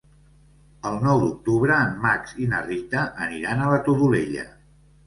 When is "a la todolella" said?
3.65-4.53